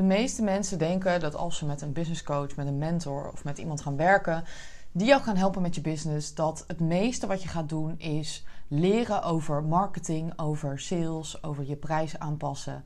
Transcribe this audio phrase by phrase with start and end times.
[0.00, 3.44] De meeste mensen denken dat als ze met een business coach, met een mentor of
[3.44, 4.44] met iemand gaan werken,
[4.92, 8.44] die jou gaan helpen met je business, dat het meeste wat je gaat doen is
[8.68, 12.84] leren over marketing, over sales, over je prijs aanpassen.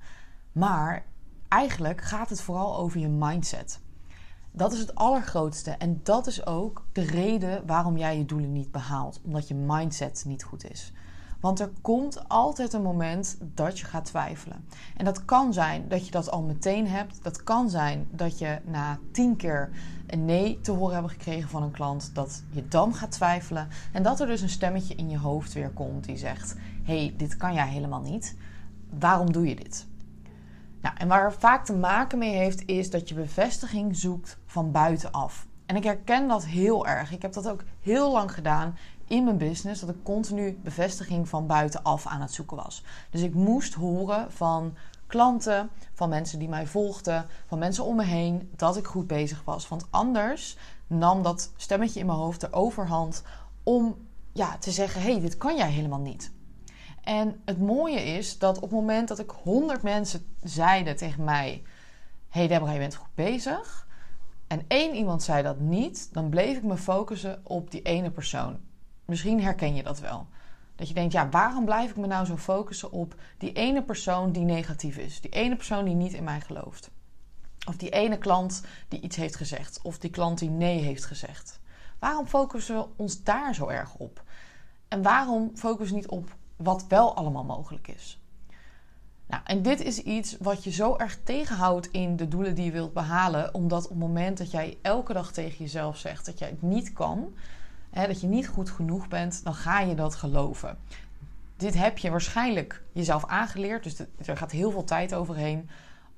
[0.52, 1.04] Maar
[1.48, 3.80] eigenlijk gaat het vooral over je mindset.
[4.50, 8.70] Dat is het allergrootste en dat is ook de reden waarom jij je doelen niet
[8.70, 10.92] behaalt, omdat je mindset niet goed is.
[11.44, 14.64] Want er komt altijd een moment dat je gaat twijfelen.
[14.96, 17.22] En dat kan zijn dat je dat al meteen hebt.
[17.22, 19.70] Dat kan zijn dat je na tien keer
[20.06, 23.68] een nee te horen hebben gekregen van een klant, dat je dan gaat twijfelen.
[23.92, 27.36] En dat er dus een stemmetje in je hoofd weer komt die zegt: hey, dit
[27.36, 28.36] kan jij helemaal niet.
[28.98, 29.86] Waarom doe je dit?
[30.80, 34.70] Nou, en waar het vaak te maken mee heeft, is dat je bevestiging zoekt van
[34.70, 35.46] buitenaf.
[35.66, 37.12] En ik herken dat heel erg.
[37.12, 38.76] Ik heb dat ook heel lang gedaan
[39.06, 42.82] in mijn business dat ik continu bevestiging van buitenaf aan het zoeken was.
[43.10, 44.74] Dus ik moest horen van
[45.06, 49.42] klanten, van mensen die mij volgden, van mensen om me heen dat ik goed bezig
[49.44, 49.68] was.
[49.68, 53.22] Want anders nam dat stemmetje in mijn hoofd de overhand
[53.62, 53.96] om
[54.32, 56.32] ja, te zeggen: hey, dit kan jij helemaal niet.
[57.02, 61.62] En het mooie is dat op het moment dat ik honderd mensen zeiden tegen mij:
[62.28, 63.86] hey Deborah, je bent goed bezig.
[64.46, 68.58] En één iemand zei dat niet, dan bleef ik me focussen op die ene persoon.
[69.04, 70.26] Misschien herken je dat wel.
[70.76, 74.32] Dat je denkt, ja, waarom blijf ik me nou zo focussen op die ene persoon
[74.32, 75.20] die negatief is?
[75.20, 76.90] Die ene persoon die niet in mij gelooft.
[77.66, 79.80] Of die ene klant die iets heeft gezegd.
[79.82, 81.60] Of die klant die nee heeft gezegd.
[81.98, 84.22] Waarom focussen we ons daar zo erg op?
[84.88, 88.18] En waarom focussen niet op wat wel allemaal mogelijk is?
[89.26, 92.70] Nou, en dit is iets wat je zo erg tegenhoudt in de doelen die je
[92.70, 93.54] wilt behalen.
[93.54, 96.92] Omdat op het moment dat jij elke dag tegen jezelf zegt dat jij het niet
[96.92, 97.34] kan,
[97.94, 100.78] hè, dat je niet goed genoeg bent, dan ga je dat geloven.
[101.56, 105.70] Dit heb je waarschijnlijk jezelf aangeleerd, dus er gaat heel veel tijd overheen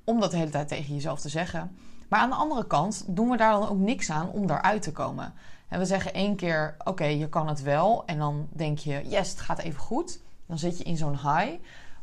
[0.03, 1.77] om dat de hele tijd tegen jezelf te zeggen.
[2.09, 4.91] Maar aan de andere kant doen we daar dan ook niks aan om daaruit te
[4.91, 5.33] komen.
[5.67, 8.05] En we zeggen één keer: Oké, je kan het wel.
[8.05, 10.19] En dan denk je: Yes, het gaat even goed.
[10.45, 11.53] Dan zit je in zo'n high.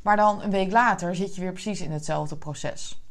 [0.02, 3.02] Maar dan een week later zit je weer precies in hetzelfde proces.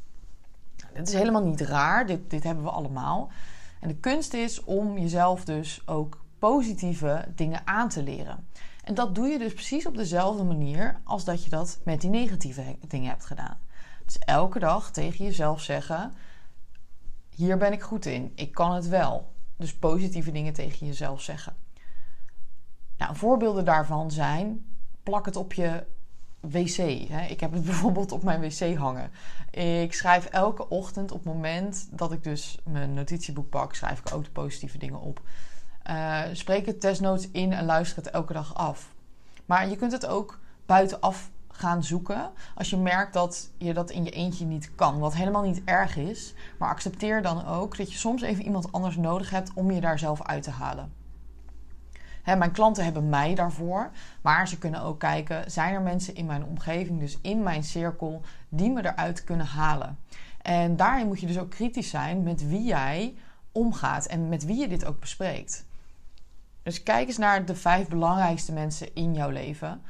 [0.93, 2.05] Dit is helemaal niet raar.
[2.05, 3.31] Dit, dit hebben we allemaal.
[3.79, 8.47] En de kunst is om jezelf dus ook positieve dingen aan te leren.
[8.83, 12.09] En dat doe je dus precies op dezelfde manier als dat je dat met die
[12.09, 13.57] negatieve dingen hebt gedaan.
[14.05, 16.13] Dus elke dag tegen jezelf zeggen:
[17.35, 19.31] hier ben ik goed in, ik kan het wel.
[19.57, 21.55] Dus positieve dingen tegen jezelf zeggen.
[22.97, 24.65] Nou, voorbeelden daarvan zijn:
[25.03, 25.85] plak het op je
[26.39, 26.77] wc.
[27.29, 29.11] Ik heb het bijvoorbeeld op mijn wc hangen.
[29.51, 34.13] Ik schrijf elke ochtend op het moment dat ik dus mijn notitieboek pak, schrijf ik
[34.13, 35.21] ook de positieve dingen op.
[35.89, 38.93] Uh, spreek het desnoods in en luister het elke dag af.
[39.45, 44.03] Maar je kunt het ook buitenaf gaan zoeken als je merkt dat je dat in
[44.03, 44.99] je eentje niet kan.
[44.99, 46.33] Wat helemaal niet erg is.
[46.57, 49.99] Maar accepteer dan ook dat je soms even iemand anders nodig hebt om je daar
[49.99, 50.93] zelf uit te halen.
[52.23, 53.91] mijn klanten hebben mij daarvoor,
[54.21, 58.21] maar ze kunnen ook kijken: zijn er mensen in mijn omgeving, dus in mijn cirkel,
[58.49, 59.97] die me eruit kunnen halen?
[60.41, 63.15] En daarin moet je dus ook kritisch zijn met wie jij
[63.51, 65.65] omgaat en met wie je dit ook bespreekt.
[66.63, 69.81] Dus kijk eens naar de vijf belangrijkste mensen in jouw leven.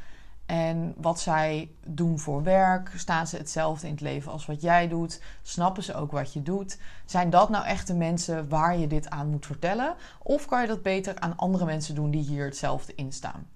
[0.46, 2.92] En wat zij doen voor werk.
[2.96, 5.22] Staan ze hetzelfde in het leven als wat jij doet?
[5.42, 6.78] Snappen ze ook wat je doet?
[7.06, 9.96] Zijn dat nou echt de mensen waar je dit aan moet vertellen?
[10.24, 13.48] Of kan je dat beter aan andere mensen doen die hier hetzelfde in staan?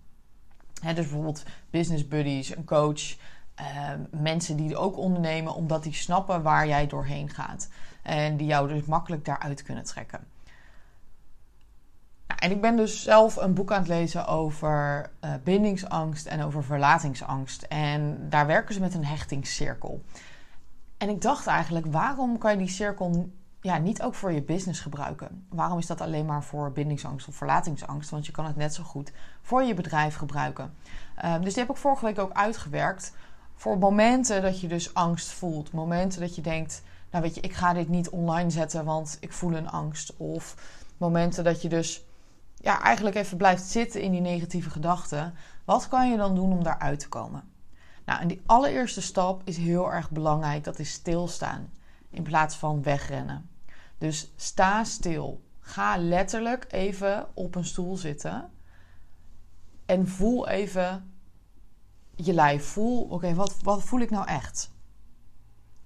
[0.81, 3.15] dus bijvoorbeeld business buddies, een coach,
[3.55, 7.69] ehm, mensen die ook ondernemen omdat die snappen waar jij doorheen gaat.
[8.03, 10.27] En die jou dus makkelijk daaruit kunnen trekken.
[12.37, 16.63] En ik ben dus zelf een boek aan het lezen over uh, bindingsangst en over
[16.63, 17.61] verlatingsangst.
[17.61, 20.01] En daar werken ze met een hechtingscirkel.
[20.97, 23.29] En ik dacht eigenlijk, waarom kan je die cirkel
[23.61, 25.45] ja, niet ook voor je business gebruiken?
[25.49, 28.09] Waarom is dat alleen maar voor bindingsangst of verlatingsangst?
[28.09, 30.73] Want je kan het net zo goed voor je bedrijf gebruiken.
[31.23, 33.13] Uh, dus die heb ik vorige week ook uitgewerkt.
[33.55, 35.71] Voor momenten dat je dus angst voelt.
[35.71, 39.33] Momenten dat je denkt, nou weet je, ik ga dit niet online zetten, want ik
[39.33, 40.13] voel een angst.
[40.17, 40.55] Of
[40.97, 42.06] momenten dat je dus
[42.57, 45.33] ja, eigenlijk even blijft zitten in die negatieve gedachten.
[45.65, 47.43] Wat kan je dan doen om daaruit te komen?
[48.05, 50.63] Nou, en die allereerste stap is heel erg belangrijk.
[50.63, 51.69] Dat is stilstaan
[52.09, 53.49] in plaats van wegrennen.
[53.97, 55.41] Dus sta stil.
[55.59, 58.49] Ga letterlijk even op een stoel zitten.
[59.85, 61.11] En voel even
[62.15, 62.65] je lijf.
[62.65, 64.71] Voel, oké, wat, wat voel ik nou echt?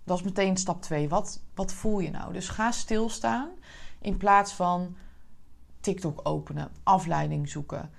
[0.03, 1.09] Dat is meteen stap 2.
[1.09, 2.33] Wat, wat voel je nou?
[2.33, 3.49] Dus ga stilstaan
[3.99, 4.95] in plaats van
[5.81, 7.89] TikTok openen, afleiding zoeken.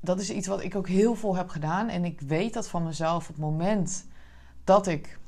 [0.00, 1.88] Dat is iets wat ik ook heel veel heb gedaan.
[1.88, 4.06] En ik weet dat van mezelf op het moment
[4.64, 5.18] dat ik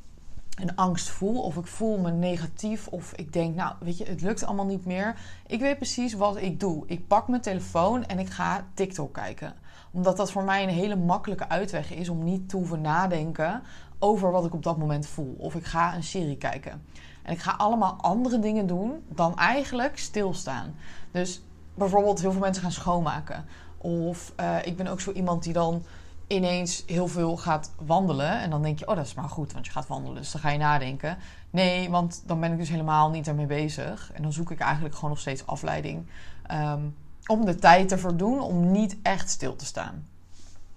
[0.54, 4.20] een angst voel, of ik voel me negatief, of ik denk, nou, weet je, het
[4.20, 5.16] lukt allemaal niet meer.
[5.46, 6.84] Ik weet precies wat ik doe.
[6.86, 9.54] Ik pak mijn telefoon en ik ga TikTok kijken.
[9.90, 13.62] Omdat dat voor mij een hele makkelijke uitweg is om niet te hoeven nadenken
[13.98, 15.34] over wat ik op dat moment voel.
[15.38, 16.82] Of ik ga een serie kijken.
[17.22, 20.74] En ik ga allemaal andere dingen doen dan eigenlijk stilstaan.
[21.10, 21.42] Dus
[21.80, 23.44] bijvoorbeeld heel veel mensen gaan schoonmaken.
[23.78, 25.84] Of uh, ik ben ook zo iemand die dan
[26.26, 28.40] ineens heel veel gaat wandelen.
[28.40, 30.16] En dan denk je, oh, dat is maar goed, want je gaat wandelen.
[30.16, 31.18] Dus dan ga je nadenken.
[31.50, 34.10] Nee, want dan ben ik dus helemaal niet ermee bezig.
[34.14, 36.06] En dan zoek ik eigenlijk gewoon nog steeds afleiding.
[36.52, 36.96] Um,
[37.26, 40.06] om de tijd te verdoen om niet echt stil te staan.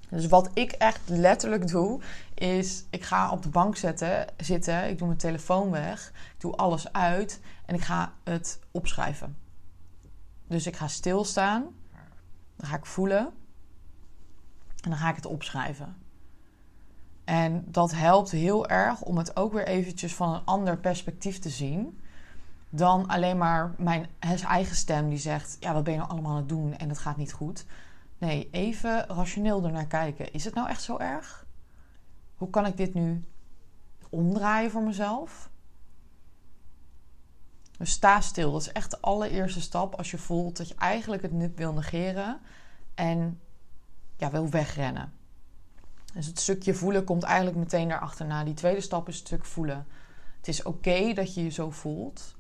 [0.09, 2.01] Dus wat ik echt letterlijk doe,
[2.33, 6.55] is ik ga op de bank zetten, zitten, ik doe mijn telefoon weg, ik doe
[6.55, 9.42] alles uit en ik ga het opschrijven.
[10.53, 11.63] Dus ik ga stilstaan,
[12.55, 13.25] dan ga ik voelen
[14.81, 15.95] en dan ga ik het opschrijven.
[17.23, 21.49] En dat helpt heel erg om het ook weer eventjes van een ander perspectief te
[21.49, 21.99] zien.
[22.69, 24.07] Dan alleen maar mijn
[24.47, 26.99] eigen stem die zegt: Ja, wat ben je nou allemaal aan het doen en het
[26.99, 27.65] gaat niet goed.
[28.17, 30.33] Nee, even rationeel ernaar kijken.
[30.33, 31.45] Is het nou echt zo erg?
[32.35, 33.23] Hoe kan ik dit nu
[34.09, 35.49] omdraaien voor mezelf?
[37.77, 38.51] Dus sta stil.
[38.51, 41.73] Dat is echt de allereerste stap als je voelt dat je eigenlijk het niet wil
[41.73, 42.39] negeren
[42.95, 43.39] en
[44.17, 45.13] ja, wil wegrennen.
[46.13, 48.43] Dus het stukje voelen komt eigenlijk meteen daarachterna.
[48.43, 49.87] Die tweede stap is het stuk voelen.
[50.37, 52.35] Het is oké dat je je zo voelt.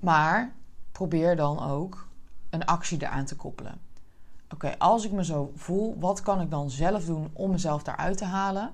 [0.00, 0.54] Maar
[0.92, 2.08] probeer dan ook
[2.50, 3.80] een actie eraan te koppelen.
[4.52, 8.18] Oké, als ik me zo voel, wat kan ik dan zelf doen om mezelf daaruit
[8.18, 8.72] te halen?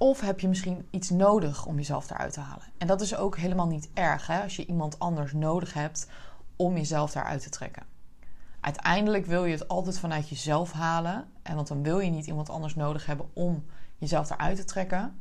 [0.00, 2.66] Of heb je misschien iets nodig om jezelf daaruit te halen?
[2.78, 6.08] En dat is ook helemaal niet erg hè, als je iemand anders nodig hebt
[6.56, 7.82] om jezelf daaruit te trekken.
[8.60, 11.24] Uiteindelijk wil je het altijd vanuit jezelf halen.
[11.42, 13.64] En want dan wil je niet iemand anders nodig hebben om
[13.98, 15.20] jezelf daaruit te trekken.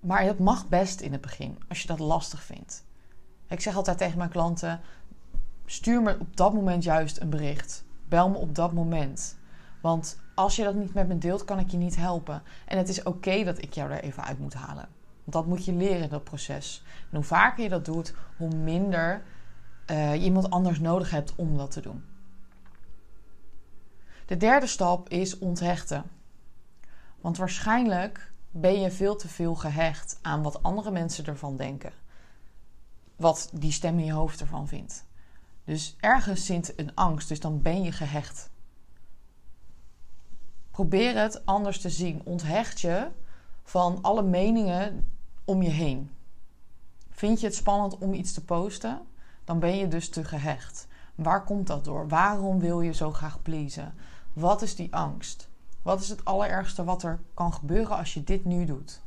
[0.00, 2.84] Maar het mag best in het begin, als je dat lastig vindt.
[3.48, 4.80] Ik zeg altijd tegen mijn klanten:
[5.66, 7.84] stuur me op dat moment juist een bericht.
[8.08, 9.36] Bel me op dat moment.
[9.80, 12.42] Want als je dat niet met me deelt, kan ik je niet helpen.
[12.66, 14.88] En het is oké dat ik jou er even uit moet halen.
[15.24, 16.82] Want dat moet je leren in dat proces.
[17.10, 19.22] En hoe vaker je dat doet, hoe minder
[19.90, 22.04] uh, je iemand anders nodig hebt om dat te doen.
[24.26, 26.04] De derde stap is onthechten.
[27.20, 31.92] Want waarschijnlijk ben je veel te veel gehecht aan wat andere mensen ervan denken.
[33.16, 35.06] Wat die stem in je hoofd ervan vindt.
[35.64, 38.50] Dus ergens zit een angst, dus dan ben je gehecht.
[40.72, 42.20] Probeer het anders te zien.
[42.24, 43.08] Onthecht je
[43.62, 45.06] van alle meningen
[45.44, 46.10] om je heen.
[47.10, 49.00] Vind je het spannend om iets te posten?
[49.44, 50.86] Dan ben je dus te gehecht.
[51.14, 52.08] Waar komt dat door?
[52.08, 53.94] Waarom wil je zo graag pleasen?
[54.32, 55.48] Wat is die angst?
[55.82, 59.00] Wat is het allerergste wat er kan gebeuren als je dit nu doet?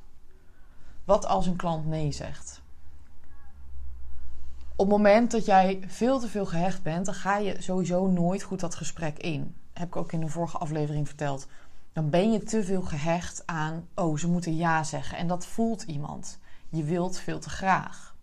[1.03, 2.63] Wat als een klant nee zegt?
[4.75, 8.43] op het moment dat jij veel te veel gehecht bent, dan ga je sowieso nooit
[8.43, 9.55] goed dat gesprek in.
[9.75, 11.47] Heb ik ook in de vorige aflevering verteld.
[11.93, 15.17] Dan ben je te veel gehecht aan, oh, ze moeten ja zeggen.
[15.17, 16.39] En dat voelt iemand.
[16.69, 18.15] Je wilt veel te graag.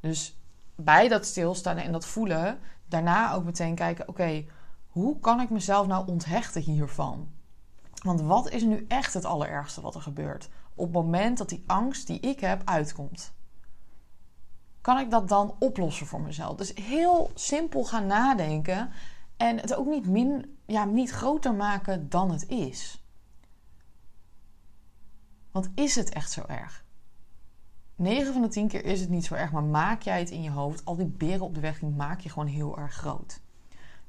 [0.00, 0.38] Dus
[0.74, 4.44] bij dat stilstaan en dat voelen, daarna ook meteen kijken: oké,
[4.86, 7.30] hoe kan ik mezelf nou onthechten hiervan?
[8.02, 10.48] Want wat is nu echt het allerergste wat er gebeurt?
[10.74, 13.32] Op het moment dat die angst die ik heb uitkomt
[14.82, 16.56] kan ik dat dan oplossen voor mezelf?
[16.56, 18.90] Dus heel simpel gaan nadenken
[19.48, 23.04] en het ook niet, min, ja, niet groter maken dan het is.
[25.50, 26.84] Want is het echt zo erg?
[27.96, 30.42] 9 van de 10 keer is het niet zo erg, maar maak jij het in
[30.42, 33.40] je hoofd, al die beren op de weg, die maak je gewoon heel erg groot.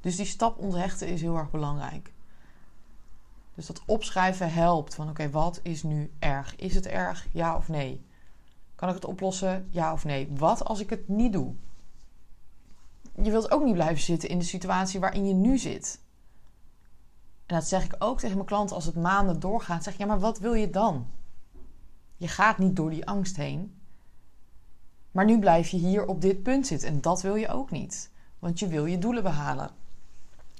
[0.02, 2.14] Dus die stap onthechten is heel erg belangrijk.
[3.56, 6.56] Dus dat opschrijven helpt van oké, wat is nu erg?
[6.56, 7.28] Is het erg?
[7.32, 8.06] Ja of nee?
[8.76, 9.68] Kan ik het oplossen?
[9.70, 10.32] Ja of nee?
[10.36, 11.54] Wat als ik het niet doe?
[13.22, 16.00] Je wilt ook niet blijven zitten in de situatie waarin je nu zit.
[17.46, 19.84] En dat zeg ik ook tegen mijn klanten als het maanden doorgaat.
[19.84, 21.08] Zeg ik, ja, maar wat wil je dan?
[22.18, 23.76] Je gaat niet door die angst heen.
[25.12, 26.88] Maar nu blijf je hier op dit punt zitten.
[26.88, 28.10] En dat wil je ook niet.
[28.40, 29.70] Want je wil je doelen behalen.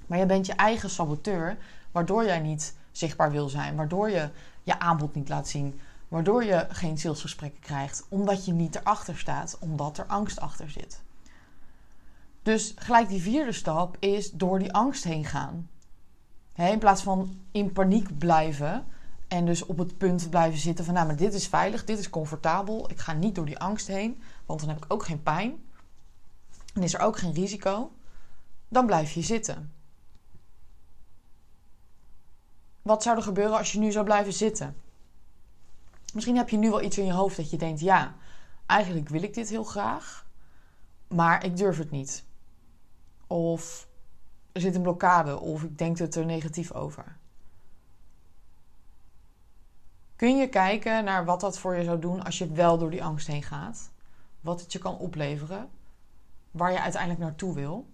[0.06, 1.58] Maar je bent je eigen saboteur,
[1.92, 3.76] waardoor jij niet zichtbaar wil zijn.
[3.76, 4.30] Waardoor je
[4.64, 5.80] je aanbod niet laat zien
[6.14, 11.02] Waardoor je geen salesgesprekken krijgt, omdat je niet erachter staat, omdat er angst achter zit.
[12.44, 15.70] Dus gelijk die vierde stap is door die angst heen gaan.
[16.56, 18.86] in plaats van in paniek blijven
[19.28, 22.10] en dus op het punt blijven zitten van, nou, maar dit is veilig, dit is
[22.10, 25.64] comfortabel, ik ga niet door die angst heen, want dan heb ik ook geen pijn
[26.74, 27.92] en is er ook geen risico,
[28.68, 29.74] dan blijf je zitten.
[32.82, 34.76] Wat zou er gebeuren als je nu zou blijven zitten?
[36.14, 38.16] Misschien heb je nu wel iets in je hoofd dat je denkt: ja,
[38.66, 40.26] eigenlijk wil ik dit heel graag,
[41.08, 42.24] maar ik durf het niet.
[43.28, 43.88] Of
[44.52, 47.18] er zit een blokkade, of ik denk er negatief over.
[50.16, 53.04] Kun je kijken naar wat dat voor je zou doen als je wel door die
[53.04, 53.92] angst heen gaat?
[54.42, 55.70] Wat het je kan opleveren?
[56.52, 57.88] Waar je uiteindelijk naartoe wil?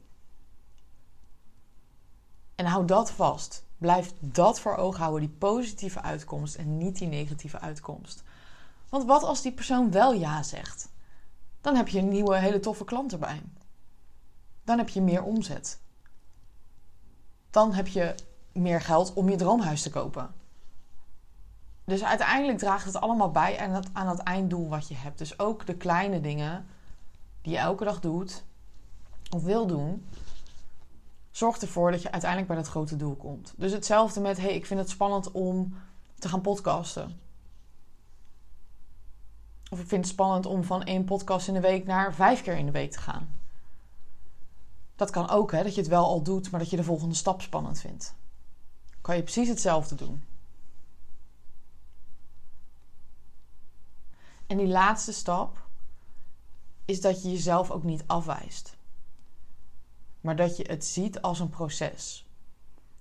[2.56, 3.64] En hou dat vast.
[3.78, 8.24] Blijf dat voor ogen houden, die positieve uitkomst en niet die negatieve uitkomst.
[8.90, 10.90] Want wat als die persoon wel ja zegt?
[11.62, 13.42] Dan heb je een nieuwe, hele toffe klant erbij.
[14.70, 15.80] Dan heb je meer omzet.
[17.50, 18.16] Dan heb je
[18.52, 20.34] meer geld om je droomhuis te kopen.
[21.84, 25.18] Dus uiteindelijk draagt het allemaal bij aan het, aan het einddoel wat je hebt.
[25.18, 26.66] Dus ook de kleine dingen
[27.42, 28.44] die je elke dag doet
[29.30, 30.06] of wil doen,
[31.32, 33.54] zorgt ervoor dat je uiteindelijk bij dat grote doel komt.
[33.58, 35.78] Dus hetzelfde met: hey, ik vind het spannend om
[36.20, 37.20] te gaan podcasten.
[39.70, 42.58] Of ik vind het spannend om van één podcast in de week naar vijf keer
[42.58, 43.38] in de week te gaan.
[45.00, 47.16] Dat kan ook, hè, dat je het wel al doet, maar dat je de volgende
[47.16, 48.16] stap spannend vindt.
[49.02, 50.24] Kan je precies hetzelfde doen.
[54.48, 55.68] En die laatste stap
[56.86, 58.78] is dat je jezelf ook niet afwijst.
[60.22, 62.28] Maar dat je het ziet als een proces.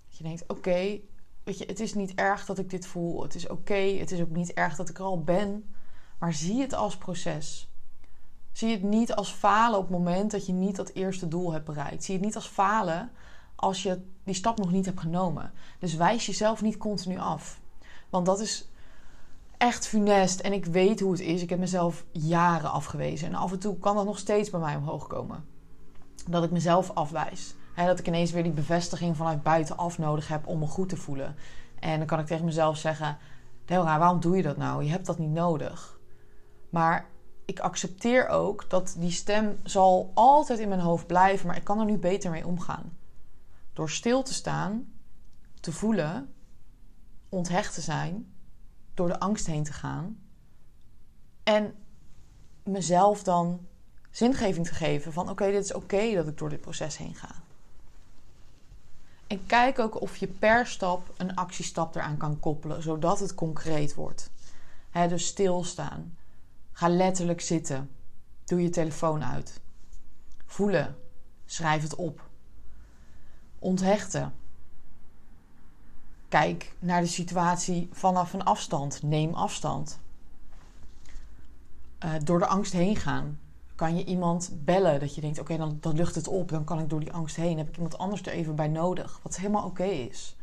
[0.09, 1.01] Dat je denkt: oké,
[1.45, 3.23] weet je, het is niet erg dat ik dit voel.
[3.23, 5.75] Het is oké, het is ook niet erg dat ik er al ben.
[6.19, 7.68] Maar zie het als proces.
[8.59, 11.65] Zie het niet als falen op het moment dat je niet dat eerste doel hebt
[11.65, 12.05] bereikt.
[12.05, 13.11] Zie het niet als falen
[13.55, 15.53] als je die stap nog niet hebt genomen.
[15.79, 17.61] Dus wijs jezelf niet continu af.
[18.11, 18.69] Want dat is
[19.57, 21.43] echt funest en ik weet hoe het is.
[21.43, 23.29] Ik heb mezelf jaren afgewezen.
[23.29, 25.45] En af en toe kan dat nog steeds bij mij omhoog komen.
[26.27, 27.55] Dat ik mezelf afwijs.
[27.75, 30.97] He, dat ik ineens weer die bevestiging vanuit buitenaf nodig heb om me goed te
[30.97, 31.37] voelen.
[31.81, 33.19] En dan kan ik tegen mezelf zeggen:
[33.65, 34.85] Deora, waarom doe je dat nou?
[34.85, 35.99] Je hebt dat niet nodig.
[36.71, 37.07] Maar
[37.49, 41.79] ik accepteer ook dat die stem zal altijd in mijn hoofd blijven, maar ik kan
[41.79, 42.97] er nu beter mee omgaan.
[43.73, 44.93] Door stil te staan,
[45.61, 46.35] te voelen,
[47.29, 48.33] onthecht te zijn
[48.95, 50.19] door de angst heen te gaan.
[51.43, 51.75] En
[52.63, 53.67] mezelf dan
[54.11, 57.35] zingeving te geven van oké, dit is oké dat ik door dit proces heen ga.
[59.27, 63.95] En kijk ook of je per stap een actiestap eraan kan koppelen, zodat het concreet
[63.95, 64.31] wordt.
[64.91, 66.18] He, dus stilstaan.
[66.79, 67.91] Ga letterlijk zitten.
[68.45, 69.61] Doe je telefoon uit.
[70.47, 70.97] Voelen.
[71.47, 72.29] Schrijf het op.
[73.59, 74.35] Onthechten.
[76.29, 79.03] Kijk naar de situatie vanaf een afstand.
[79.03, 80.01] Neem afstand.
[82.05, 83.41] Uh, door de angst heen gaan.
[83.75, 86.49] Kan je iemand bellen dat je denkt: oké, dan, dan lucht het op.
[86.49, 87.59] Dan kan ik door die angst heen.
[87.59, 89.21] Heb ik iemand anders er even bij nodig?
[89.23, 90.37] Wat helemaal oké is.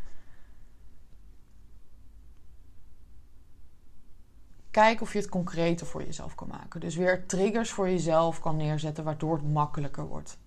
[4.76, 6.80] Kijk of je het concreter voor jezelf kan maken.
[6.80, 10.38] Dus weer triggers voor jezelf kan neerzetten, waardoor het makkelijker wordt.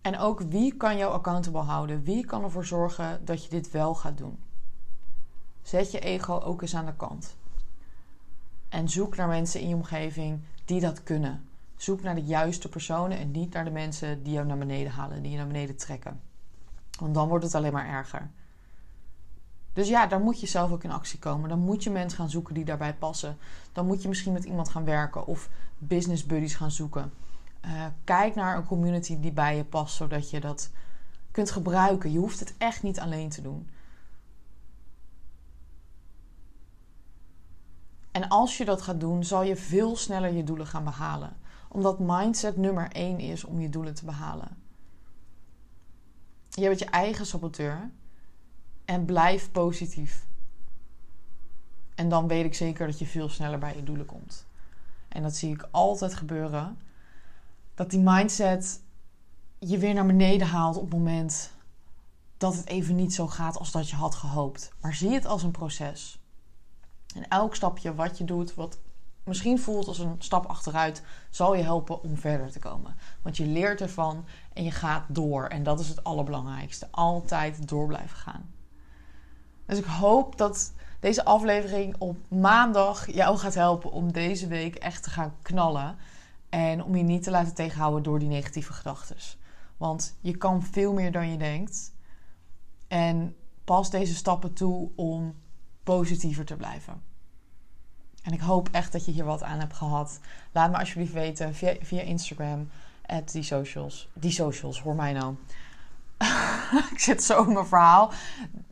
[0.00, 2.02] En ook wie kan jou accountable houden?
[2.02, 4.38] Wie kan ervoor zorgen dat je dit wel gaat doen?
[5.62, 7.36] Zet je ego ook eens aan de kant.
[8.68, 11.48] En zoek naar mensen in je omgeving die dat kunnen.
[11.76, 15.22] Zoek naar de juiste personen en niet naar de mensen die jou naar beneden halen,
[15.22, 16.20] die je naar beneden trekken.
[17.00, 18.30] Want dan wordt het alleen maar erger.
[19.72, 21.48] Dus ja, daar moet je zelf ook in actie komen.
[21.48, 23.36] Dan moet je mensen gaan zoeken die daarbij passen.
[23.72, 25.48] Dan moet je misschien met iemand gaan werken of
[25.78, 27.12] business buddies gaan zoeken.
[27.64, 30.70] Uh, kijk naar een community die bij je past, zodat je dat
[31.30, 32.12] kunt gebruiken.
[32.12, 33.68] Je hoeft het echt niet alleen te doen.
[38.10, 41.36] En als je dat gaat doen, zal je veel sneller je doelen gaan behalen.
[41.68, 44.56] Omdat mindset nummer één is om je doelen te behalen.
[46.50, 47.90] Je bent je eigen saboteur
[48.90, 50.26] en blijf positief.
[51.94, 54.46] En dan weet ik zeker dat je veel sneller bij je doelen komt.
[55.08, 56.78] En dat zie ik altijd gebeuren
[57.74, 58.80] dat die mindset
[59.58, 61.52] je weer naar beneden haalt op het moment
[62.36, 64.72] dat het even niet zo gaat als dat je had gehoopt.
[64.80, 66.18] Maar zie het als een proces.
[67.14, 68.78] En elk stapje wat je doet, wat
[69.24, 72.96] misschien voelt als een stap achteruit, zal je helpen om verder te komen.
[73.22, 75.46] Want je leert ervan en je gaat door.
[75.46, 76.88] En dat is het allerbelangrijkste.
[76.90, 78.58] Altijd door blijven gaan.
[79.70, 85.02] Dus ik hoop dat deze aflevering op maandag jou gaat helpen om deze week echt
[85.02, 85.96] te gaan knallen.
[86.48, 89.16] En om je niet te laten tegenhouden door die negatieve gedachten.
[89.76, 91.92] Want je kan veel meer dan je denkt.
[92.88, 95.34] En pas deze stappen toe om
[95.82, 97.02] positiever te blijven.
[98.22, 100.20] En ik hoop echt dat je hier wat aan hebt gehad.
[100.52, 102.70] Laat me alsjeblieft weten via, via Instagram.
[103.06, 104.08] At die socials.
[104.12, 105.34] Die socials, hoor mij nou.
[106.92, 108.12] ik zit zo in mijn verhaal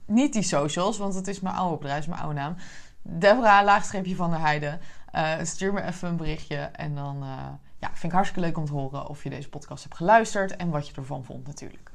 [0.08, 2.56] niet die socials, want het is mijn oude bedrijf, mijn oude naam.
[3.02, 4.80] Debra, laagstreepje van der Heijden.
[5.10, 6.56] Eh, stuur me even een berichtje.
[6.56, 7.28] En dan uh,
[7.78, 10.70] ja, vind ik hartstikke leuk om te horen of je deze podcast hebt geluisterd en
[10.70, 11.90] wat je ervan vond natuurlijk.